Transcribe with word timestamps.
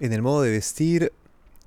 en 0.00 0.12
el 0.12 0.22
modo 0.22 0.42
de 0.42 0.50
vestir, 0.50 1.12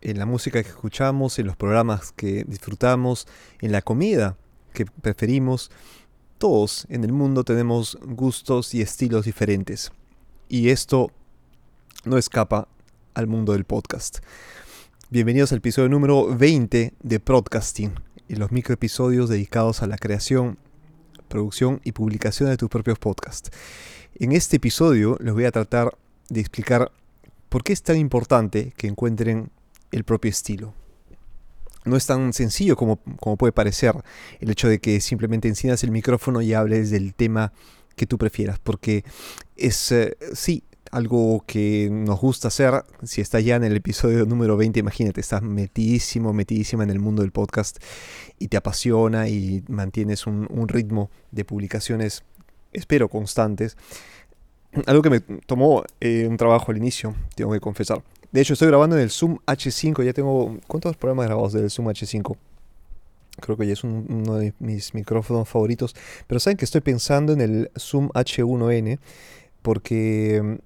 en 0.02 0.18
la 0.18 0.26
música 0.26 0.62
que 0.62 0.70
escuchamos, 0.70 1.40
en 1.40 1.48
los 1.48 1.56
programas 1.56 2.12
que 2.12 2.44
disfrutamos, 2.46 3.28
en 3.62 3.72
la 3.72 3.82
comida 3.82 4.38
que 4.74 4.86
preferimos. 4.86 5.72
Todos 6.40 6.86
en 6.90 7.04
el 7.04 7.14
mundo 7.14 7.44
tenemos 7.44 7.98
gustos 8.02 8.74
y 8.74 8.82
estilos 8.82 9.26
diferentes. 9.26 9.92
Y 10.50 10.70
esto 10.70 11.12
no 12.04 12.18
escapa 12.18 12.68
al 13.14 13.28
mundo 13.28 13.54
del 13.54 13.64
podcast. 13.64 14.20
Bienvenidos 15.10 15.52
al 15.52 15.60
episodio 15.60 15.90
número 15.90 16.36
20 16.36 16.94
de 17.02 17.20
Podcasting 17.20 17.94
y 18.28 18.36
los 18.36 18.52
microepisodios 18.52 19.30
dedicados 19.30 19.84
a 19.84 19.88
la 19.88 19.98
creación, 19.98 20.58
producción 21.28 21.82
y 21.84 21.92
publicación 21.92 22.50
de 22.50 22.58
tus 22.58 22.70
propios 22.70 22.98
podcasts. 22.98 23.52
En 24.16 24.32
este 24.32 24.58
episodio 24.58 25.18
les 25.22 25.34
voy 25.34 25.46
a 25.46 25.52
tratar 25.52 25.96
de 26.30 26.40
explicar 26.42 26.92
por 27.54 27.64
qué 27.64 27.72
es 27.72 27.84
tan 27.84 27.98
importante 27.98 28.74
que 28.78 28.88
encuentren 28.88 29.52
el 29.92 30.06
propio 30.06 30.30
estilo. 30.30 30.74
No 31.86 31.96
es 31.96 32.08
tan 32.08 32.34
sencillo 32.34 32.76
como, 32.76 32.98
como 33.20 33.38
puede 33.38 33.52
parecer 33.52 33.94
el 34.40 34.50
hecho 34.50 34.68
de 34.68 34.80
que 34.80 35.00
simplemente 35.00 35.50
enciendas 35.50 35.84
el 35.84 35.92
micrófono 35.92 36.42
y 36.42 36.56
hables 36.56 36.90
del 36.90 37.14
tema 37.14 37.54
que 37.96 38.08
tú 38.08 38.18
prefieras, 38.18 38.58
porque 38.58 39.06
es, 39.56 39.92
eh, 39.92 40.18
sí, 40.34 40.64
algo 40.90 41.44
que 41.46 41.90
nos 41.92 42.20
gusta 42.20 42.48
hacer. 42.48 42.86
Si 43.04 43.22
estás 43.22 43.46
ya 43.46 43.56
en 43.56 43.66
el 43.66 43.76
episodio 43.76 44.26
número 44.26 44.58
20, 44.58 44.80
imagínate, 44.80 45.22
estás 45.22 45.44
metidísimo, 45.44 46.34
metidísima 46.34 46.82
en 46.82 46.90
el 46.90 47.00
mundo 47.00 47.22
del 47.22 47.32
podcast 47.32 47.78
y 48.40 48.48
te 48.48 48.58
apasiona 48.58 49.30
y 49.30 49.64
mantienes 49.68 50.26
un, 50.26 50.68
ritmo 50.68 51.12
de 51.30 51.46
publicaciones, 51.46 52.24
espero, 52.72 53.10
constantes. 53.10 53.78
Algo 54.86 55.02
que 55.02 55.10
me 55.10 55.20
tomó 55.20 55.84
eh, 56.00 56.28
un 56.28 56.38
trabajo 56.38 56.72
al 56.72 56.78
inicio, 56.78 57.16
tengo 57.36 57.52
que 57.52 57.60
confesar. 57.60 58.02
De 58.32 58.42
hecho, 58.42 58.54
estoy 58.54 58.68
grabando 58.70 58.96
en 58.96 59.04
el 59.04 59.12
Zoom 59.12 59.38
H5, 59.46 60.04
ya 60.04 60.14
tengo... 60.14 60.58
¿Cuántos 60.68 60.98
programas 60.98 61.28
grabados 61.28 61.54
del 61.54 61.70
Zoom 61.70 61.90
H5? 61.90 62.36
Creo 63.40 63.58
que 63.58 63.68
ya 63.68 63.74
es 63.74 63.84
uno 63.84 64.36
de 64.36 64.54
mis 64.60 64.94
micrófonos 64.94 65.48
favoritos. 65.48 65.96
Pero 66.26 66.40
saben 66.40 66.58
que 66.58 66.66
estoy 66.66 66.82
pensando 66.82 67.34
en 67.34 67.42
el 67.42 67.72
Zoom 67.78 68.10
H1N 68.10 69.00
porque 69.62 70.60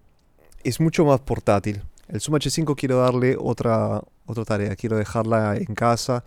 es 0.63 0.79
mucho 0.79 1.05
más 1.05 1.21
portátil. 1.21 1.81
El 2.07 2.21
Zoom 2.21 2.37
H5 2.37 2.75
quiero 2.75 2.99
darle 2.99 3.35
otra, 3.39 4.01
otra 4.25 4.45
tarea, 4.45 4.75
quiero 4.75 4.97
dejarla 4.97 5.57
en 5.57 5.75
casa 5.75 6.23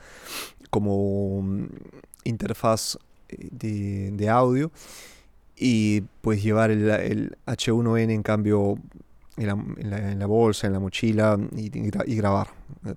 como 0.71 1.43
mm, 1.43 1.67
interfaz 2.25 2.99
eh, 3.29 4.11
de, 4.13 4.29
audio 4.29 4.71
y 5.63 6.01
pues 6.23 6.43
llevar 6.43 6.71
el, 6.71 7.37
H1N 7.47 8.11
en 8.11 8.23
cambio 8.23 8.79
en 9.37 10.19
la, 10.19 10.27
bolsa, 10.27 10.67
en 10.67 10.73
la 10.73 10.81
mochila 10.81 11.39
y, 11.55 11.69
grabar, 12.17 12.49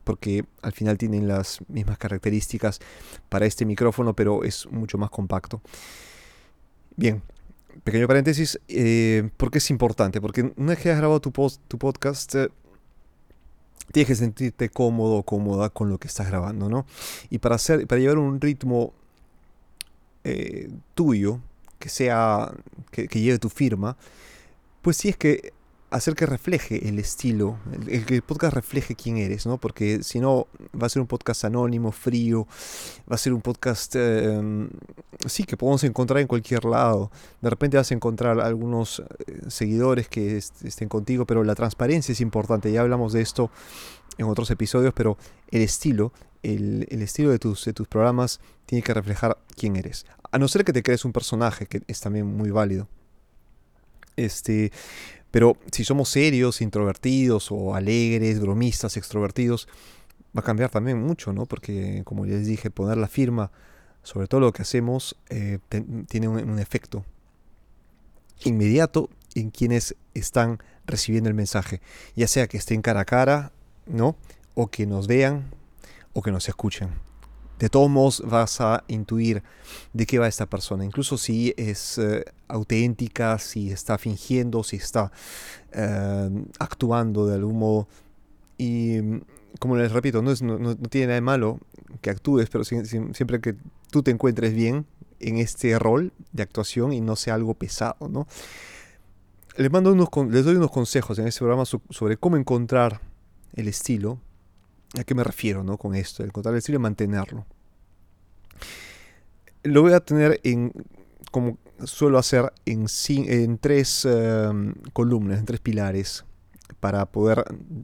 porque 0.06 0.46
al 0.62 0.72
final 0.72 0.98
tienen 0.98 1.28
las 1.28 1.60
mismas 1.68 1.98
características 1.98 2.80
para 3.28 3.46
este 3.46 3.66
micrófono, 3.66 4.14
pero 4.14 4.44
es 4.44 4.66
mucho 4.72 4.98
más 4.98 5.10
compacto. 5.10 5.62
Bien, 6.96 7.22
pequeño 7.84 8.08
paréntesis, 8.08 8.60
eh, 8.70 9.30
¿por 9.36 9.52
qué 9.52 9.58
es 9.58 9.70
importante? 9.70 10.22
Porque 10.22 10.54
una 10.56 10.70
vez 10.70 10.80
que 10.80 10.90
has 10.92 10.98
grabado 10.98 11.20
tu, 11.20 11.32
tu 11.68 11.78
podcast, 11.78 12.36
eh, 12.36 12.50
tienes 13.92 14.08
que 14.08 14.16
sentirte 14.16 14.70
cómodo 14.70 15.16
o 15.18 15.24
cómoda 15.24 15.70
con 15.70 15.90
lo 15.90 15.98
que 15.98 16.08
estás 16.08 16.28
grabando, 16.28 16.70
¿no? 16.70 16.86
Y 17.30 17.40
para, 17.40 17.56
hacer, 17.56 17.88
para 17.88 18.00
llevar 18.00 18.20
un 18.20 18.40
ritmo 18.40 18.94
eh, 20.24 20.70
tuyo, 20.94 21.40
que 21.84 21.90
sea, 21.90 22.54
que, 22.92 23.08
lleve 23.08 23.40
tu 23.40 23.50
firma, 23.50 23.98
pues 24.82 24.96
sí 24.96 25.10
es 25.10 25.18
que 25.18 25.52
hacer 25.94 26.16
que 26.16 26.26
refleje 26.26 26.90
el 26.90 26.98
estilo, 26.98 27.60
el, 27.88 28.06
que 28.06 28.16
el 28.16 28.22
podcast 28.24 28.56
refleje 28.56 28.96
quién 28.96 29.18
eres, 29.18 29.46
¿no? 29.46 29.60
Porque 29.60 30.02
si 30.02 30.20
no, 30.20 30.48
va 30.80 30.88
a 30.88 30.90
ser 30.90 31.02
un 31.02 31.08
podcast 31.08 31.46
anónimo, 31.46 31.92
frío, 31.92 32.48
va 33.10 33.16
a 33.16 33.18
ser 33.18 33.32
un 33.32 33.42
podcast, 33.42 33.96
em, 33.96 34.70
sí, 35.28 35.44
que 35.44 35.56
podemos 35.56 35.84
encontrar 35.84 36.20
en 36.20 36.28
cualquier 36.28 36.66
lado. 36.66 37.12
De 37.42 37.50
repente 37.50 37.78
vas 37.78 37.92
a 37.92 37.94
encontrar 37.94 38.40
algunos 38.40 39.02
eh, 39.02 39.42
seguidores 39.50 40.08
que 40.08 40.38
estén 40.38 40.90
contigo, 40.90 41.28
pero 41.28 41.44
la 41.44 41.54
transparencia 41.54 42.12
es 42.12 42.22
importante. 42.22 42.72
Ya 42.72 42.82
hablamos 42.82 43.14
de 43.14 43.22
esto 43.22 43.52
en 44.18 44.26
otros 44.26 44.50
episodios, 44.50 44.94
pero 44.96 45.18
el 45.52 45.62
estilo, 45.62 46.12
el, 46.42 46.88
el 46.90 47.04
estilo 47.04 47.30
de 47.30 47.38
tus, 47.38 47.66
de 47.66 47.74
tus 47.74 47.88
programas 47.88 48.40
tiene 48.66 48.82
que 48.82 48.96
reflejar 48.96 49.38
quién 49.56 49.76
eres. 49.76 50.08
A 50.32 50.40
no 50.40 50.48
ser 50.48 50.66
que 50.66 50.74
te 50.74 50.82
crees 50.82 51.06
un 51.06 51.14
personaje, 51.14 51.68
que 51.68 51.84
es 51.86 52.02
también 52.02 52.26
muy 52.26 52.50
válido. 52.50 52.88
Este, 54.16 54.72
pero 55.34 55.58
si 55.72 55.84
somos 55.84 56.10
serios, 56.10 56.62
introvertidos 56.62 57.52
o 57.52 57.74
alegres, 57.74 58.40
bromistas, 58.40 58.98
extrovertidos, 58.98 59.68
va 60.26 60.42
a 60.42 60.44
cambiar 60.44 60.70
también 60.70 61.02
mucho, 61.02 61.34
¿no? 61.34 61.48
Porque, 61.48 62.04
como 62.06 62.24
les 62.24 62.46
dije, 62.46 62.70
poner 62.70 62.98
la 62.98 63.08
firma 63.08 63.52
sobre 64.04 64.28
todo 64.28 64.42
lo 64.42 64.54
que 64.54 64.62
hacemos 64.62 65.16
eh, 65.32 65.58
tiene 66.08 66.28
un, 66.28 66.60
efecto 66.60 67.04
inmediato 68.44 69.10
en 69.34 69.50
quienes 69.50 69.96
están 70.14 70.60
recibiendo 70.86 71.30
el 71.30 71.36
mensaje, 71.36 71.82
ya 72.16 72.28
sea 72.28 72.46
que 72.46 72.58
estén 72.58 72.84
cara 72.84 73.00
a 73.00 73.06
cara, 73.06 73.54
¿no? 73.88 74.16
O 74.54 74.68
que 74.68 74.86
nos 74.86 75.08
vean 75.08 75.50
o 76.14 76.22
que 76.22 76.30
nos 76.30 76.48
escuchen 76.48 76.92
de 77.60 77.70
todos 77.70 77.90
modos 77.90 78.24
vas 78.26 78.60
a 78.62 78.84
intuir 78.88 79.44
de 79.94 80.06
qué 80.06 80.20
va 80.20 80.28
esta 80.28 80.48
persona, 80.48 80.84
incluso 80.86 81.18
si 81.18 81.54
es 81.58 81.98
eh, 81.98 82.26
auténtica, 82.48 83.40
si 83.40 83.72
está 83.72 83.98
fingiendo, 83.98 84.64
si 84.64 84.78
está 84.78 85.12
eh, 85.72 86.30
actuando 86.60 87.28
de 87.28 87.36
algún 87.36 87.60
modo. 87.60 87.88
Y 88.58 89.00
como 89.60 89.78
les 89.78 89.92
repito, 89.92 90.22
no, 90.22 90.34
no, 90.42 90.76
tiene 90.76 91.08
nada 91.08 91.16
de 91.16 91.22
malo 91.22 91.60
que 92.02 92.10
actúes, 92.10 92.50
pero 92.50 92.64
siempre 92.64 93.40
que 93.40 93.56
tú 93.92 94.04
te 94.04 94.12
encuentres 94.12 94.54
bien 94.54 94.86
en 95.20 95.38
este 95.38 95.78
rol 95.80 96.12
de 96.32 96.44
actuación 96.44 96.94
y 96.94 97.02
no 97.02 97.16
sea 97.16 97.36
algo 97.36 97.54
pesado, 97.54 98.10
¿no? 98.10 98.28
Les, 99.56 99.72
mando 99.72 99.94
unos, 99.94 100.10
les 100.30 100.46
doy 100.46 100.56
unos 100.56 100.72
consejos 100.72 101.20
en 101.20 101.28
este 101.28 101.40
programa 101.40 101.66
sobre 101.66 102.18
cómo 102.18 102.38
encontrar 102.38 103.02
el 103.56 103.68
estilo. 103.68 104.20
¿A 105.00 105.04
qué 105.04 105.16
me 105.16 105.24
refiero 105.24 105.64
¿no? 105.64 105.78
con 105.78 105.96
esto? 105.96 106.24
Encontrar 106.24 106.54
el 106.54 106.60
estilo 106.60 106.78
y 106.78 106.82
mantenerlo 106.82 107.46
lo 109.64 109.82
voy 109.82 109.94
a 109.94 110.02
tener 110.02 110.40
en, 110.44 110.72
como 111.32 111.58
suelo 111.86 112.18
hacer, 112.18 112.54
en, 112.66 112.86
en 113.08 113.58
tres 113.58 114.06
em, 114.06 114.74
columnas, 114.92 115.40
en 115.40 115.46
tres 115.46 115.60
pilares, 115.60 116.26
para 116.80 117.06
poder 117.06 117.44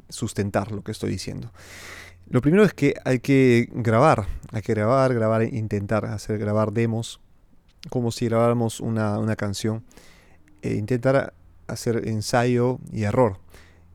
sustentar 0.09 0.71
lo 0.71 0.83
que 0.83 0.91
estoy 0.91 1.09
diciendo. 1.09 1.51
Lo 2.29 2.41
primero 2.41 2.63
es 2.63 2.73
que 2.73 2.95
hay 3.05 3.19
que 3.19 3.69
grabar, 3.71 4.27
hay 4.51 4.61
que 4.61 4.73
grabar, 4.73 5.13
grabar, 5.13 5.43
intentar 5.43 6.05
hacer 6.05 6.37
grabar 6.37 6.73
demos, 6.73 7.19
como 7.89 8.11
si 8.11 8.25
grabáramos 8.25 8.81
una, 8.81 9.17
una 9.17 9.35
canción, 9.35 9.83
e 10.61 10.75
intentar 10.75 11.33
hacer 11.67 12.07
ensayo 12.07 12.79
y 12.91 13.03
error. 13.03 13.39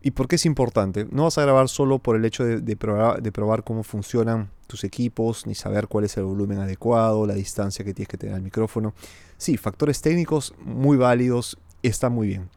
¿Y 0.07 0.11
por 0.11 0.29
qué 0.29 0.37
es 0.37 0.45
importante? 0.45 1.07
No 1.11 1.23
vas 1.23 1.39
a 1.39 1.43
grabar 1.43 1.67
solo 1.71 1.99
por 1.99 2.15
el 2.15 2.27
hecho 2.27 2.45
de, 2.45 2.77
probar, 2.77 3.23
de 3.23 3.33
probar 3.33 3.65
cómo 3.65 3.83
funcionan 3.83 4.51
tus 4.67 4.85
equipos, 4.85 5.47
ni 5.47 5.55
saber 5.55 5.89
cuál 5.89 6.05
es 6.05 6.15
el 6.19 6.25
volumen 6.25 6.59
adecuado, 6.59 7.27
la 7.27 7.33
distancia 7.33 7.87
que 7.87 7.95
tienes 7.95 8.09
que 8.09 8.19
tener 8.19 8.35
al 8.35 8.43
micrófono. 8.43 8.93
Sí, 9.39 9.57
factores 9.57 10.03
técnicos 10.03 10.55
muy 10.63 10.99
válidos, 10.99 11.57
está 11.83 12.11
muy 12.11 12.27
bien. 12.27 12.51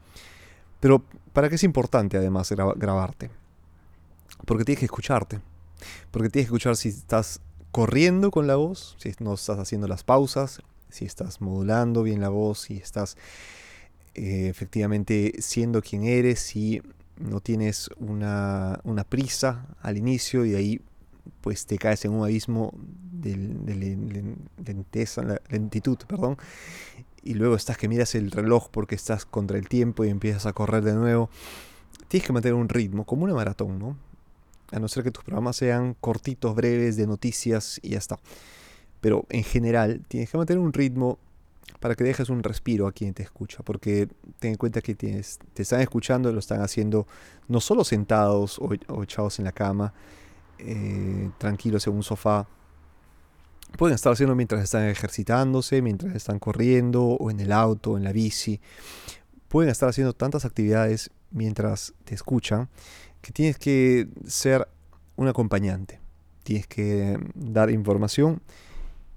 Pero 0.80 1.02
¿para 1.32 1.48
qué 1.48 1.54
es 1.54 1.64
importante 1.64 2.18
además 2.18 2.52
grabarte? 2.52 3.30
Porque 4.44 4.66
tienes 4.66 4.80
que 4.80 4.84
escucharte. 4.84 5.40
Porque 6.10 6.28
tienes 6.28 6.50
que 6.50 6.54
escuchar 6.54 6.76
si 6.76 6.90
estás 6.90 7.40
corriendo 7.72 8.30
con 8.30 8.46
la 8.46 8.56
voz, 8.56 8.94
si 8.98 9.10
no 9.20 9.32
estás 9.32 9.58
haciendo 9.58 9.88
las 9.88 10.04
pausas, 10.04 10.60
si 10.90 11.06
estás 11.06 11.40
modulando 11.40 12.02
bien 12.02 12.20
la 12.20 12.28
voz, 12.28 12.60
si 12.60 12.76
estás 12.76 13.16
eh, 14.14 14.48
efectivamente 14.48 15.32
siendo 15.38 15.80
quien 15.80 16.04
eres, 16.04 16.40
si 16.40 16.82
no 17.18 17.40
tienes 17.40 17.90
una, 17.98 18.80
prisa 19.08 19.66
al 19.80 19.96
inicio 19.96 20.44
y 20.44 20.54
ahí 20.54 20.80
pues 21.40 21.66
te 21.66 21.78
caes 21.78 22.04
en 22.04 22.12
un 22.12 22.24
abismo 22.24 22.72
de, 23.12 23.36
lentitud, 25.50 25.98
perdón, 26.06 26.36
y 27.22 27.34
luego 27.34 27.56
estás 27.56 27.76
que 27.76 27.88
miras 27.88 28.14
el 28.14 28.30
reloj 28.30 28.68
porque 28.70 28.94
estás 28.94 29.24
contra 29.26 29.58
el 29.58 29.68
tiempo 29.68 30.04
y 30.04 30.08
empiezas 30.08 30.46
a 30.46 30.52
correr 30.52 30.84
de 30.84 30.94
nuevo. 30.94 31.30
Tienes 32.08 32.26
que 32.26 32.32
mantener 32.32 32.54
un 32.54 32.68
ritmo, 32.68 33.04
como 33.04 33.24
una 33.24 33.34
maratón, 33.34 33.78
¿no? 33.78 33.96
A 34.70 34.78
no 34.78 34.88
ser 34.88 35.02
que 35.02 35.10
tus 35.10 35.24
programas 35.24 35.56
sean 35.56 35.94
cortitos, 36.00 36.54
breves, 36.54 36.96
de 36.96 37.06
noticias 37.06 37.80
y 37.82 37.90
ya 37.90 37.98
está. 37.98 38.18
Pero 39.00 39.26
en 39.30 39.44
general 39.44 40.02
tienes 40.08 40.30
que 40.30 40.38
mantener 40.38 40.62
un 40.62 40.72
ritmo 40.72 41.18
para 41.80 41.94
que 41.94 42.04
dejes 42.04 42.28
un 42.28 42.42
respiro 42.42 42.86
a 42.86 42.92
quien 42.92 43.14
te 43.14 43.22
escucha, 43.22 43.62
porque 43.62 44.08
ten 44.38 44.52
en 44.52 44.56
cuenta 44.56 44.80
que 44.80 44.94
te 44.94 45.22
están 45.56 45.80
escuchando, 45.80 46.32
lo 46.32 46.38
están 46.38 46.60
haciendo 46.60 47.06
no 47.46 47.60
solo 47.60 47.84
sentados 47.84 48.58
o, 48.58 49.02
echados 49.02 49.38
en 49.38 49.44
la 49.44 49.52
cama, 49.52 49.92
eh, 50.58 51.30
tranquilos 51.38 51.86
en 51.86 51.94
un 51.94 52.02
sofá, 52.02 52.48
pueden 53.76 53.94
estar 53.94 54.12
haciendo 54.12 54.34
mientras 54.34 54.62
están 54.62 54.84
ejercitándose, 54.84 55.82
mientras 55.82 56.14
están 56.14 56.38
corriendo 56.38 57.04
o 57.04 57.30
en 57.30 57.40
el 57.40 57.52
auto, 57.52 57.96
en 57.96 58.04
la 58.04 58.12
bici, 58.12 58.60
pueden 59.48 59.70
estar 59.70 59.88
haciendo 59.88 60.12
tantas 60.12 60.44
actividades 60.44 61.10
mientras 61.30 61.94
te 62.04 62.14
escuchan 62.14 62.68
que 63.20 63.32
tienes 63.32 63.58
que 63.58 64.08
ser 64.26 64.68
un 65.16 65.28
acompañante. 65.28 66.00
Tienes 66.42 66.66
que 66.66 67.18
dar 67.34 67.70
información 67.70 68.40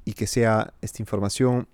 y 0.03 0.13
que 0.13 0.27
sea 0.27 0.74
esta 0.81 1.01
información 1.01 1.68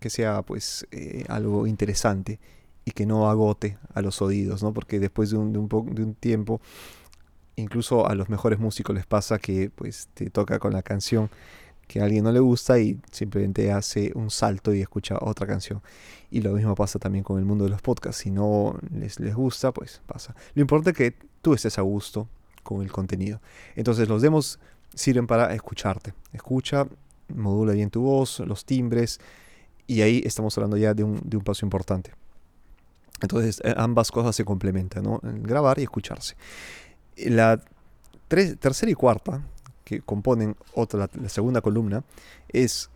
que 0.00 0.10
sea 0.10 0.42
pues 0.42 0.86
eh, 0.90 1.24
algo 1.28 1.66
interesante 1.66 2.40
y 2.84 2.92
que 2.92 3.06
no 3.06 3.30
agote 3.30 3.78
a 3.94 4.02
los 4.02 4.20
oídos, 4.22 4.62
¿no? 4.62 4.72
Porque 4.72 4.98
después 4.98 5.30
de 5.30 5.36
un, 5.36 5.52
de 5.52 5.58
un, 6.02 6.14
tiempo, 6.14 6.60
incluso 7.56 8.08
a 8.08 8.14
los 8.14 8.28
mejores 8.28 8.58
músicos 8.58 8.94
les 8.94 9.06
pasa 9.06 9.38
que 9.38 9.70
pues 9.70 10.08
te 10.14 10.30
toca 10.30 10.58
con 10.58 10.72
la 10.72 10.82
canción 10.82 11.30
que 11.86 12.00
a 12.00 12.04
alguien 12.04 12.22
no 12.22 12.30
le 12.30 12.38
gusta 12.38 12.78
y 12.78 13.00
simplemente 13.10 13.72
hace 13.72 14.12
un 14.14 14.30
salto 14.30 14.72
y 14.72 14.80
escucha 14.80 15.18
otra 15.20 15.46
canción. 15.46 15.82
Y 16.30 16.40
lo 16.40 16.52
mismo 16.52 16.76
pasa 16.76 17.00
también 17.00 17.24
con 17.24 17.38
el 17.38 17.44
mundo 17.44 17.64
de 17.64 17.70
los 17.70 17.82
podcasts. 17.82 18.22
Si 18.22 18.30
no 18.30 18.78
les, 18.94 19.18
les 19.18 19.34
gusta, 19.34 19.72
pues 19.72 20.00
pasa. 20.06 20.36
Lo 20.54 20.62
importante 20.62 20.90
es 20.90 20.96
que 20.96 21.26
tú 21.42 21.52
estés 21.52 21.78
a 21.78 21.82
gusto 21.82 22.28
con 22.62 22.82
el 22.82 22.92
contenido. 22.92 23.40
Entonces 23.74 24.08
los 24.08 24.22
demos 24.22 24.60
sirven 24.94 25.26
para 25.26 25.52
escucharte. 25.52 26.14
Escucha, 26.32 26.86
modula 27.34 27.72
bien 27.72 27.90
tu 27.90 28.02
voz, 28.02 28.38
los 28.40 28.64
timbres. 28.64 29.20
Y 29.90 30.02
ahí 30.02 30.22
estamos 30.24 30.56
hablando 30.56 30.76
ya 30.76 30.94
de 30.94 31.02
un, 31.02 31.20
de 31.24 31.36
un 31.36 31.42
paso 31.42 31.66
importante. 31.66 32.12
Entonces 33.20 33.60
eh, 33.64 33.74
ambas 33.76 34.12
cosas 34.12 34.36
se 34.36 34.44
complementan. 34.44 35.04
Grabar 35.42 35.80
y 35.80 35.82
escucharse. 35.82 36.36
La 37.16 37.60
tercera 38.28 38.88
y 38.88 38.94
cuarta 38.94 39.42
que 39.82 40.00
componen 40.00 40.54
otra, 40.74 41.10
la, 41.12 41.28
segunda 41.28 41.60
columna, 41.60 42.04
es 42.50 42.88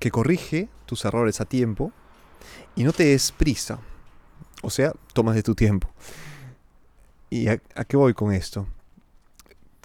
que 0.00 0.10
corrige 0.10 0.68
tus 0.84 1.04
errores 1.04 1.40
a 1.40 1.44
tiempo 1.44 1.92
y 2.74 2.82
no 2.82 2.92
te 2.92 3.04
des 3.04 3.30
prisa. 3.30 3.78
O 4.62 4.70
sea, 4.70 4.92
tomas 5.12 5.36
de 5.36 5.44
tu 5.44 5.54
tiempo. 5.54 5.88
¿Y 7.30 7.46
a, 7.46 7.58
qué 7.86 7.96
voy 7.96 8.14
con 8.14 8.32
esto? 8.32 8.66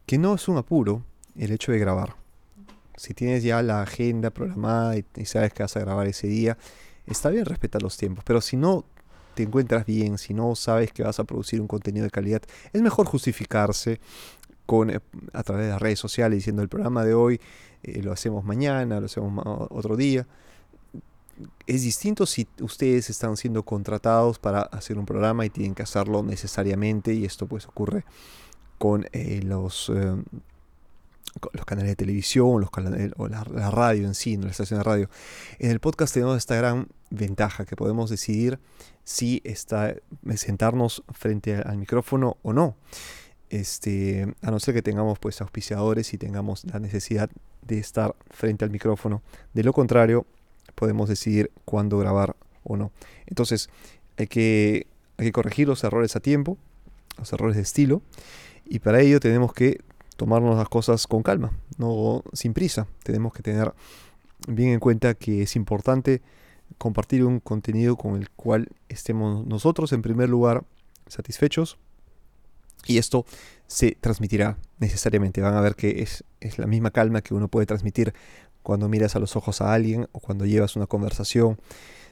Que 0.07 0.17
no 0.17 0.33
es 0.33 0.47
un 0.47 0.57
apuro 0.57 1.03
el 1.35 1.51
hecho 1.51 1.71
de 1.71 1.77
grabar. 1.77 2.15
Si 2.97 3.13
tienes 3.13 3.43
ya 3.43 3.61
la 3.61 3.81
agenda 3.81 4.29
programada 4.29 4.95
y, 4.97 5.25
sabes 5.25 5.53
que 5.53 5.63
vas 5.63 5.75
a 5.75 5.79
grabar 5.81 6.07
ese 6.07 6.27
día, 6.27 6.57
está 7.05 7.29
bien 7.29 7.45
respetar 7.45 7.81
los 7.81 7.97
tiempos. 7.97 8.23
Pero 8.25 8.41
si 8.41 8.57
no 8.57 8.85
te 9.35 9.43
encuentras 9.43 9.85
bien, 9.85 10.17
si 10.17 10.33
no 10.33 10.55
sabes 10.55 10.91
que 10.93 11.03
vas 11.03 11.19
a 11.19 11.25
producir 11.25 11.59
un 11.59 11.67
contenido 11.67 12.05
de 12.05 12.11
calidad, 12.11 12.41
es 12.71 12.81
mejor 12.81 13.05
justificarse 13.05 13.99
con, 14.65 14.89
eh, 14.89 14.99
a 15.33 15.43
través 15.43 15.65
de 15.65 15.71
las 15.71 15.81
redes 15.81 15.99
sociales 15.99 16.37
diciendo 16.37 16.61
el 16.61 16.69
programa 16.69 17.03
de 17.03 17.13
hoy 17.13 17.39
eh, 17.83 18.01
lo 18.01 18.11
hacemos 18.11 18.43
mañana, 18.43 18.99
lo 18.99 19.05
hacemos 19.05 19.43
otro 19.69 19.95
día. 19.95 20.25
Es 21.67 21.83
distinto 21.83 22.25
si 22.25 22.47
ustedes 22.61 23.09
están 23.09 23.35
siendo 23.35 23.63
contratados 23.63 24.39
para 24.39 24.61
hacer 24.61 24.97
un 24.97 25.05
programa 25.05 25.45
y 25.45 25.49
tienen 25.49 25.75
que 25.75 25.83
hacerlo 25.83 26.23
necesariamente 26.23 27.13
y 27.13 27.25
esto 27.25 27.45
pues 27.45 27.67
ocurre 27.67 28.05
con 28.77 29.05
eh, 29.11 29.41
los, 29.43 29.91
los 31.53 31.65
canales 31.65 31.91
de 31.91 31.95
televisión 31.95 32.61
los 32.61 32.71
canales, 32.71 33.11
o 33.17 33.27
la, 33.27 33.43
radio 33.43 34.05
en 34.05 34.15
sí, 34.15 34.37
la 34.37 34.49
estación 34.49 34.79
de 34.79 34.83
radio. 34.83 35.09
En 35.59 35.71
el 35.71 35.79
podcast 35.79 36.13
tenemos 36.13 36.37
esta 36.37 36.55
gran 36.55 36.87
ventaja 37.09 37.65
que 37.65 37.75
podemos 37.75 38.09
decidir 38.09 38.59
si 39.03 39.41
está, 39.43 39.95
sentarnos 40.35 41.03
frente 41.13 41.55
al 41.55 41.77
micrófono 41.77 42.37
o 42.41 42.53
no. 42.53 42.75
Este, 43.49 44.33
a 44.41 44.51
no 44.51 44.59
ser 44.59 44.73
que 44.73 44.81
tengamos 44.81 45.19
pues 45.19 45.39
auspiciadores 45.39 46.13
y 46.13 46.17
tengamos 46.17 46.65
la 46.65 46.79
necesidad 46.79 47.29
de 47.61 47.79
estar 47.79 48.15
frente 48.31 48.65
al 48.65 48.71
micrófono. 48.71 49.21
De 49.53 49.63
lo 49.63 49.73
contrario, 49.73 50.25
podemos 50.73 51.09
decidir 51.09 51.51
cuándo 51.63 51.97
grabar 51.97 52.35
o 52.63 52.75
no. 52.75 52.91
Entonces, 53.27 53.69
hay 54.17 54.27
que, 54.27 54.87
hay 55.17 55.27
que 55.27 55.31
corregir 55.31 55.67
los 55.67 55.83
errores 55.83 56.15
a 56.15 56.19
tiempo, 56.19 56.57
los 57.17 57.31
errores 57.33 57.55
de 57.55 57.61
estilo, 57.61 58.01
y 58.65 58.79
para 58.79 59.01
ello 59.01 59.19
tenemos 59.19 59.53
que 59.53 59.81
tomarnos 60.15 60.57
las 60.57 60.69
cosas 60.69 61.07
con 61.07 61.23
calma, 61.23 61.51
no 61.77 62.23
sin 62.33 62.53
prisa. 62.53 62.87
Tenemos 63.03 63.33
que 63.33 63.43
tener 63.43 63.73
bien 64.47 64.69
en 64.69 64.79
cuenta 64.79 65.13
que 65.13 65.43
es 65.43 65.55
importante 65.55 66.21
compartir 66.77 67.23
un 67.23 67.39
contenido 67.39 67.95
con 67.95 68.15
el 68.15 68.29
cual 68.31 68.69
estemos 68.89 69.45
nosotros 69.45 69.93
en 69.93 70.01
primer 70.01 70.29
lugar 70.29 70.63
satisfechos 71.07 71.77
y 72.85 72.97
esto 72.97 73.25
se 73.67 73.97
transmitirá 73.99 74.57
necesariamente. 74.79 75.41
Van 75.41 75.55
a 75.55 75.61
ver 75.61 75.75
que 75.75 76.01
es, 76.01 76.23
es, 76.39 76.59
la 76.59 76.67
misma 76.67 76.91
calma 76.91 77.21
que 77.21 77.33
uno 77.33 77.47
puede 77.47 77.65
transmitir 77.65 78.13
cuando 78.61 78.89
miras 78.89 79.15
a 79.15 79.19
los 79.19 79.35
ojos 79.35 79.61
a 79.61 79.73
alguien 79.73 80.07
o 80.11 80.19
cuando 80.19 80.45
llevas 80.45 80.75
una 80.75 80.87
conversación. 80.87 81.59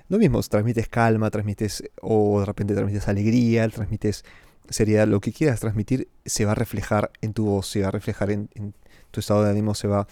Lo 0.10 0.18
mismo, 0.18 0.42
transmites 0.42 0.90
calma, 0.90 1.30
transmites 1.32 1.84
o 2.02 2.40
de 2.40 2.46
repente 2.46 2.74
transmites 2.74 3.08
alegría, 3.08 3.68
transmites 3.70 4.26
seriedad. 4.74 5.08
Lo 5.08 5.22
que 5.22 5.32
quieras 5.32 5.60
transmitir 5.60 6.08
se 6.26 6.46
va 6.46 6.52
a 6.52 6.56
reflejar 6.56 7.12
en 7.22 7.34
tu 7.34 7.46
voz, 7.46 7.68
se 7.68 7.82
va 7.82 7.88
a 7.88 7.92
reflejar 7.92 8.32
en, 8.32 8.50
tu 9.12 9.20
estado 9.20 9.44
de 9.44 9.52
ánimo, 9.52 9.76
se 9.76 9.88
va 9.88 10.02
a 10.02 10.08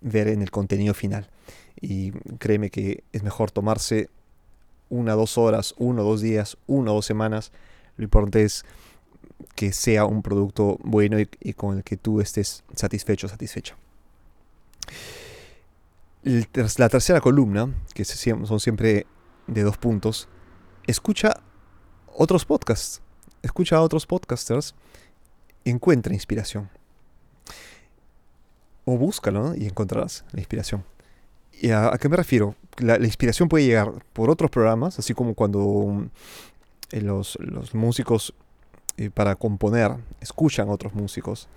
ver 0.00 0.28
en 0.28 0.42
el 0.42 0.50
contenido 0.50 0.94
final. 0.94 1.30
Y 1.80 2.12
créeme 2.38 2.70
que 2.70 3.04
es 3.12 3.22
mejor 3.22 3.50
tomarse 3.50 4.08
una, 4.88 5.14
dos 5.14 5.38
horas, 5.38 5.74
uno, 5.78 6.02
dos 6.02 6.20
días, 6.20 6.56
uno, 6.66 6.94
dos 6.94 7.06
semanas. 7.06 7.52
Lo 7.96 8.04
importante 8.04 8.42
es 8.42 8.64
que 9.54 9.72
sea 9.72 10.04
un 10.04 10.22
producto 10.22 10.78
bueno 10.82 11.18
y, 11.18 11.52
con 11.52 11.76
el 11.76 11.84
que 11.84 11.96
tú 11.96 12.20
estés 12.20 12.64
satisfecho 12.74 13.28
satisfecha. 13.28 13.76
La 16.22 16.88
tercera 16.88 17.20
columna, 17.20 17.72
que 17.94 18.04
son 18.04 18.60
siempre 18.60 19.06
de 19.46 19.62
dos 19.62 19.78
puntos, 19.78 20.28
escucha 20.86 21.40
otros 22.06 22.44
podcasts. 22.44 23.02
Escucha 23.42 23.76
a 23.76 23.82
otros 23.82 24.06
podcasters, 24.06 24.74
encuentra 25.64 26.14
inspiración. 26.14 26.68
O 28.84 28.96
búscalo 28.96 29.54
y 29.54 29.66
encontrarás 29.66 30.24
la 30.32 30.40
inspiración. 30.40 30.84
¿Y 31.60 31.70
a, 31.70 31.90
qué 32.00 32.08
me 32.08 32.16
refiero? 32.16 32.54
La, 32.78 32.96
inspiración 32.98 33.48
puede 33.48 33.66
llegar 33.66 33.92
por 34.12 34.30
otros 34.30 34.50
programas, 34.50 34.98
así 34.98 35.14
como 35.14 35.34
cuando 35.34 36.08
eh, 36.92 37.00
los, 37.00 37.36
los 37.40 37.74
músicos 37.74 38.34
para 39.14 39.36
componer, 39.36 39.92
escuchan 40.20 40.68
otros 40.68 40.92
músicos, 40.94 41.48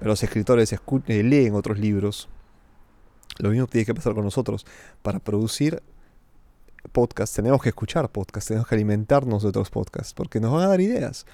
los 0.00 0.22
escritores 0.22 0.72
eh, 0.72 1.22
leen 1.22 1.54
otros 1.54 1.78
libros. 1.78 2.28
Lo 3.38 3.50
mismo 3.50 3.66
tiene 3.66 3.84
que 3.84 3.94
pasar 3.94 4.14
con 4.14 4.24
nosotros. 4.24 4.66
Para 5.02 5.18
producir 5.18 5.82
podcast 6.92 7.34
tenemos 7.34 7.62
que 7.62 7.68
escuchar 7.68 8.10
podcast, 8.10 8.48
tenemos 8.48 8.68
que 8.68 8.74
alimentarnos 8.74 9.42
de 9.42 9.48
otros 9.48 9.70
podcasts, 9.70 10.14
porque 10.14 10.40
nos 10.40 10.52
van 10.52 10.64
a 10.64 10.68
dar 10.68 10.80
ideas. 10.80 11.26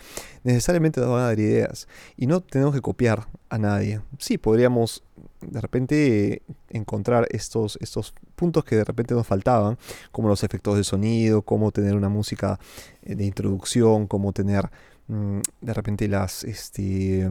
Necesariamente 0.44 1.00
nos 1.00 1.10
van 1.10 1.20
a 1.20 1.26
dar 1.26 1.38
ideas. 1.38 1.88
Y 2.16 2.26
no 2.26 2.40
tenemos 2.40 2.74
que 2.74 2.80
copiar 2.80 3.26
a 3.48 3.58
nadie. 3.58 4.00
Sí, 4.18 4.38
podríamos 4.38 5.02
de 5.40 5.60
repente 5.60 6.42
encontrar 6.70 7.26
estos, 7.30 7.78
estos 7.80 8.14
puntos 8.34 8.64
que 8.64 8.76
de 8.76 8.84
repente 8.84 9.14
nos 9.14 9.26
faltaban, 9.26 9.78
como 10.12 10.28
los 10.28 10.42
efectos 10.42 10.76
de 10.76 10.84
sonido, 10.84 11.42
cómo 11.42 11.70
tener 11.72 11.94
una 11.94 12.08
música 12.08 12.58
eh, 13.02 13.14
de 13.14 13.24
introducción, 13.24 14.06
cómo 14.06 14.32
tener 14.32 14.70
Mm, 15.08 15.40
de 15.60 15.74
repente 15.74 16.08
las, 16.08 16.42
este, 16.44 17.28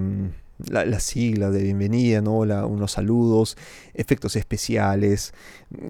la, 0.57 0.99
siglas 0.99 1.53
de 1.53 1.63
bienvenida, 1.63 2.21
¿no? 2.21 2.39
unos 2.39 2.91
saludos, 2.91 3.57
efectos 3.93 4.35
especiales, 4.35 5.33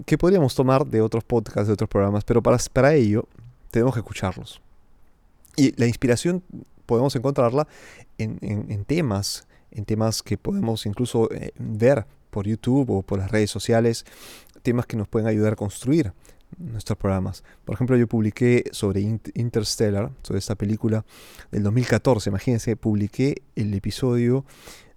que 0.05 0.17
podríamos 0.17 0.55
tomar 0.55 0.85
de 0.85 1.01
otros 1.01 1.23
podcasts, 1.23 1.67
de 1.67 1.73
otros 1.73 1.89
programas, 1.89 2.23
pero 2.23 2.41
para, 2.41 2.57
para 2.73 2.93
ello 2.93 3.27
tenemos 3.71 3.93
que 3.93 3.99
escucharlos. 3.99 4.61
Y 5.55 5.79
la 5.79 5.87
inspiración 5.87 6.43
podemos 6.85 7.15
encontrarla 7.15 7.67
en, 8.17 8.39
en, 8.41 8.85
temas, 8.85 9.47
en 9.71 9.85
temas 9.85 10.21
que 10.21 10.37
podemos 10.37 10.85
incluso 10.85 11.31
eh, 11.31 11.51
ver 11.57 12.05
por 12.29 12.47
YouTube 12.47 12.89
o 12.89 13.01
por 13.01 13.19
las 13.19 13.31
redes 13.31 13.51
sociales, 13.51 14.05
temas 14.61 14.85
que 14.85 14.97
nos 14.97 15.07
pueden 15.07 15.27
ayudar 15.27 15.53
a 15.53 15.55
construir 15.55 16.13
nuestros 16.57 16.97
programas. 16.97 17.43
Por 17.65 17.75
ejemplo, 17.75 17.97
yo 17.97 18.07
publiqué 18.07 18.65
sobre 18.71 19.01
Interstellar, 19.01 20.11
sobre 20.23 20.39
esta 20.39 20.55
película 20.55 21.05
del 21.51 21.63
2014. 21.63 22.29
Imagínense, 22.29 22.75
publiqué 22.75 23.41
el 23.55 23.73
episodio 23.73 24.45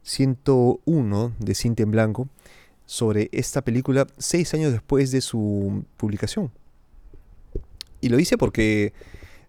101 0.02 1.32
de 1.38 1.54
Cinta 1.54 1.82
en 1.82 1.90
Blanco 1.90 2.28
sobre 2.86 3.28
esta 3.32 3.62
película 3.62 4.06
seis 4.16 4.54
años 4.54 4.72
después 4.72 5.10
de 5.10 5.20
su 5.20 5.84
publicación. 5.96 6.50
Y 8.00 8.08
lo 8.08 8.18
hice 8.18 8.38
porque 8.38 8.92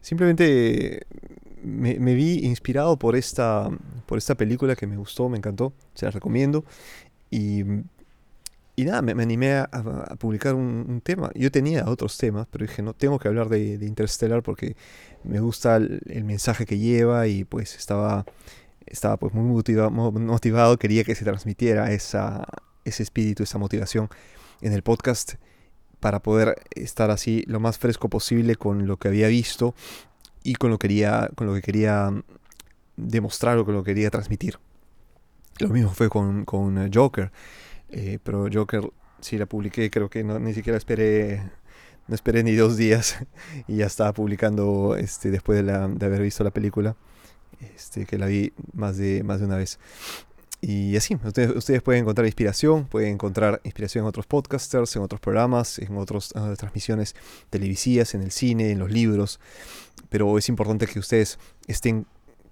simplemente 0.01 1.05
me, 1.63 2.15
vi 2.15 2.39
inspirado 2.45 2.97
por 2.97 3.15
esta, 3.15 3.69
por 4.05 4.17
esta 4.17 4.35
película 4.35 4.75
que 4.75 4.87
me 4.87 4.97
gustó, 4.97 5.29
me 5.29 5.37
encantó, 5.37 5.73
se 5.93 6.05
la 6.05 6.11
recomiendo. 6.11 6.65
Y 8.79 8.85
nada, 8.85 9.01
me, 9.01 9.11
animé 9.11 9.55
a, 9.55 10.15
publicar 10.17 10.55
un, 10.55 11.01
tema. 11.03 11.31
Yo 11.35 11.51
tenía 11.51 11.83
otros 11.89 12.17
temas, 12.17 12.47
pero 12.49 12.65
dije, 12.65 12.81
no, 12.81 12.93
tengo 12.93 13.19
que 13.19 13.27
hablar 13.27 13.49
de, 13.49 13.77
de 13.77 13.85
Interstellar 13.85 14.41
porque 14.41 14.77
me 15.25 15.41
gusta 15.41 15.75
el, 15.75 16.23
mensaje 16.23 16.65
que 16.65 16.77
lleva 16.77 17.27
y 17.27 17.43
pues 17.43 17.75
estaba, 17.75 18.23
estaba 18.85 19.17
pues 19.17 19.33
muy 19.33 19.43
motivado, 19.43 20.79
quería 20.79 21.03
que 21.03 21.13
se 21.13 21.25
transmitiera 21.25 21.91
esa, 21.91 22.47
ese 22.85 23.03
espíritu, 23.03 23.43
esa 23.43 23.57
motivación 23.57 24.07
en 24.61 24.71
el 24.71 24.81
podcast 24.81 25.33
para 25.99 26.21
poder 26.21 26.55
estar 26.71 27.11
así 27.11 27.43
lo 27.47 27.59
más 27.59 27.79
fresco 27.79 28.07
posible 28.07 28.55
con 28.55 28.87
lo 28.87 28.95
que 28.95 29.09
había 29.09 29.27
visto 29.27 29.75
y 30.41 30.55
con 30.55 30.69
lo, 30.69 30.79
quería, 30.79 31.29
con 31.35 31.47
lo 31.47 31.53
que 31.53 31.61
quería 31.61 32.13
demostrar 32.95 33.57
lo 33.57 33.65
que 33.65 33.73
lo 33.73 33.83
quería 33.83 34.09
transmitir. 34.09 34.57
Lo 35.57 35.67
mismo 35.67 35.89
fue 35.89 36.07
con, 36.07 36.45
con 36.45 36.93
Joker. 36.93 37.33
Eh, 37.91 38.19
pero 38.23 38.47
Joker 38.51 38.89
sí 39.21 39.37
la 39.37 39.45
publiqué, 39.45 39.89
creo 39.89 40.09
que 40.09 40.23
no, 40.23 40.39
ni 40.39 40.53
siquiera 40.53 40.77
esperé, 40.77 41.41
no 42.07 42.15
esperé 42.15 42.43
ni 42.43 42.55
dos 42.55 42.77
días 42.77 43.17
y 43.67 43.77
ya 43.77 43.85
estaba 43.85 44.13
publicando 44.13 44.95
este, 44.95 45.31
después 45.31 45.57
de, 45.57 45.63
la, 45.63 45.87
de 45.87 46.05
haber 46.05 46.21
visto 46.21 46.43
la 46.43 46.51
película, 46.51 46.95
este, 47.75 48.05
que 48.05 48.17
la 48.17 48.27
vi 48.27 48.53
más 48.73 48.97
de, 48.97 49.23
más 49.23 49.39
de 49.39 49.45
una 49.45 49.57
vez. 49.57 49.79
Y 50.61 50.97
así, 50.97 51.15
ustedes, 51.23 51.55
ustedes, 51.55 51.81
pueden 51.81 52.01
encontrar 52.01 52.25
inspiración, 52.25 52.85
pueden 52.85 53.13
encontrar 53.13 53.61
inspiración 53.63 54.03
en 54.03 54.09
otros 54.09 54.27
podcasters, 54.27 54.93
en 54.97 55.03
otros 55.03 55.21
programas, 55.21 55.79
en 55.79 55.95
otras 55.95 56.33
transmisiones 56.57 57.15
televisivas, 57.49 58.13
en 58.13 58.23
el 58.23 58.31
cine, 58.31 58.71
en 58.71 58.79
los 58.79 58.91
libros. 58.91 59.39
Pero 60.09 60.37
es 60.37 60.49
importante 60.49 60.85
que 60.85 60.99
ustedes 60.99 61.39
estén 61.67 62.05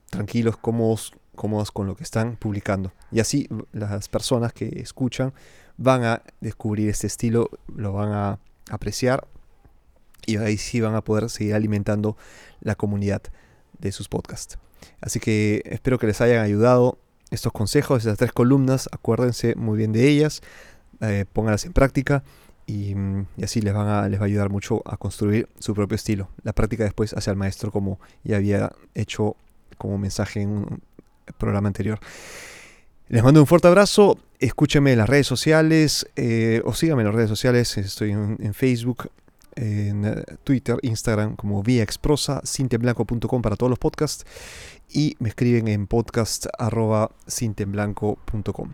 tranquilos, 0.09 0.55
cómodos, 0.55 1.11
cómodos 1.37 1.71
con 1.71 1.87
lo 1.87 1.95
que 1.95 2.03
están 2.03 2.35
publicando. 2.35 2.91
Y 3.11 3.21
así 3.21 3.47
las 3.71 4.09
personas 4.09 4.51
que 4.51 4.67
escuchan 4.81 5.33
van 5.77 6.03
a 6.03 6.21
descubrir 6.41 6.89
este 6.89 7.07
estilo, 7.07 7.49
lo 7.73 7.93
van 7.93 8.11
a 8.11 8.39
apreciar 8.69 9.25
y 10.25 10.37
ahí 10.37 10.57
sí 10.57 10.81
van 10.81 10.95
a 10.95 11.01
poder 11.01 11.29
seguir 11.29 11.55
alimentando 11.55 12.17
la 12.59 12.75
comunidad 12.75 13.21
de 13.79 13.91
sus 13.91 14.09
podcasts. 14.09 14.57
Así 14.99 15.19
que 15.19 15.61
espero 15.65 15.97
que 15.97 16.07
les 16.07 16.19
hayan 16.21 16.43
ayudado 16.43 16.99
estos 17.31 17.51
consejos, 17.51 17.99
estas 17.99 18.17
tres 18.17 18.31
columnas, 18.31 18.89
acuérdense 18.91 19.55
muy 19.55 19.77
bien 19.77 19.93
de 19.93 20.07
ellas, 20.07 20.41
eh, 21.01 21.25
pónganlas 21.31 21.65
en 21.65 21.73
práctica 21.73 22.23
y, 22.65 22.95
así 23.41 23.61
les, 23.61 23.73
van 23.73 23.87
a, 23.87 24.09
les 24.09 24.19
va 24.19 24.23
a 24.23 24.27
ayudar 24.27 24.49
mucho 24.49 24.81
a 24.85 24.97
construir 24.97 25.47
su 25.59 25.73
propio 25.73 25.95
estilo. 25.95 26.29
La 26.43 26.53
práctica 26.53 26.83
después 26.83 27.13
hacia 27.13 27.31
el 27.31 27.37
maestro 27.37 27.71
como 27.71 27.99
ya 28.23 28.37
había 28.37 28.71
hecho 28.95 29.35
como 29.77 29.97
mensaje 29.97 30.41
en 30.41 30.49
un 30.49 30.81
programa 31.37 31.67
anterior. 31.67 31.99
Les 33.09 33.23
mando 33.23 33.39
un 33.39 33.47
fuerte 33.47 33.67
abrazo, 33.67 34.19
escúchenme 34.39 34.91
en 34.91 34.97
las 34.97 35.07
redes 35.07 35.27
sociales 35.27 36.09
eh, 36.15 36.61
o 36.65 36.73
síganme 36.73 37.03
en 37.03 37.07
las 37.07 37.15
redes 37.15 37.29
sociales, 37.29 37.77
estoy 37.77 38.11
en, 38.11 38.53
Facebook, 38.53 39.09
en 39.55 40.03
eh, 40.05 40.25
Twitter, 40.43 40.77
Instagram 40.81 41.37
como 41.37 41.63
Vía 41.63 41.83
Exprosa, 41.83 42.41
cintemblanco.com 42.45 43.41
para 43.41 43.55
todos 43.55 43.69
los 43.69 43.79
podcasts 43.79 44.25
y 44.89 45.15
me 45.19 45.29
escriben 45.29 45.69
en 45.69 45.87
podcast.cintemblanco.com. 45.87 48.73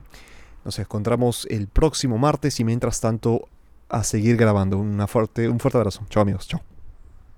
Nos 0.65 0.79
encontramos 0.79 1.45
el 1.49 1.67
próximo 1.67 2.17
martes 2.17 2.59
y 2.59 2.63
mientras 2.63 3.01
tanto 3.01 3.49
a 3.89 4.03
seguir 4.03 4.37
grabando. 4.37 4.77
Una 4.77 5.07
fuerte, 5.07 5.47
un 5.47 5.59
fuerte 5.59 5.77
abrazo. 5.77 6.05
Chao 6.09 6.23
amigos. 6.23 6.47
Chao. 6.47 6.72